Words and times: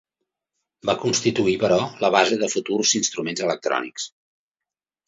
Va 0.89 0.95
constituir, 1.03 1.53
però, 1.65 1.77
la 2.05 2.11
base 2.17 2.41
de 2.45 2.51
futurs 2.57 2.95
instruments 3.03 3.47
electrònics. 3.51 4.13